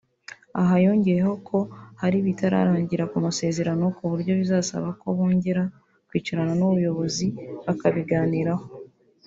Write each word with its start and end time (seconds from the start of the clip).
Aha 0.61 0.75
yongeyeho 0.85 1.33
ko 1.47 1.57
hari 2.01 2.15
ibitararangira 2.19 3.03
ku 3.11 3.17
masezerano 3.27 3.83
ku 3.97 4.03
buryo 4.11 4.31
bizasaba 4.39 4.89
ko 5.01 5.07
bongera 5.17 5.63
kwicarana 6.07 6.53
Nubyobozi 6.59 7.27
bakabiganiraho 7.65 8.65